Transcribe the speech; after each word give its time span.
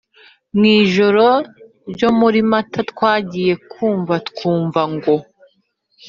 mwijoro 0.55 1.25
ryo 1.93 2.09
muri 2.19 2.39
mata 2.51 2.79
twagiye 2.91 3.53
kumva 3.71 4.13
twumva 4.27 4.81
ngo 4.93 5.15